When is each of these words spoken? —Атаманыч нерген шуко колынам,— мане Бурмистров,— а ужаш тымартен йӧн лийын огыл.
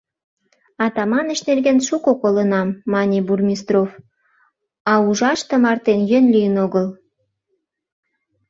—Атаманыч 0.85 1.39
нерген 1.49 1.79
шуко 1.87 2.11
колынам,— 2.21 2.69
мане 2.93 3.19
Бурмистров,— 3.27 3.89
а 4.91 4.93
ужаш 5.09 5.39
тымартен 5.49 5.99
йӧн 6.09 6.25
лийын 6.33 6.55
огыл. 6.65 6.87